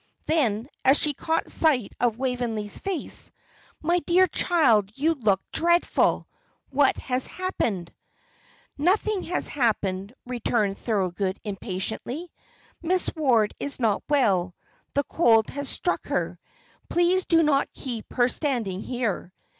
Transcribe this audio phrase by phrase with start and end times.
[0.25, 3.29] Then, as she caught sight of Waveney's face,
[3.83, 6.27] "My dear child, you look dreadful.
[6.71, 7.93] What has happened?"
[8.79, 12.31] "Nothing has happened," returned Thorold, impatiently.
[12.81, 14.55] "Miss Ward is not well;
[14.95, 16.39] the cold has struck her.
[16.89, 19.31] Please do not keep her standing here."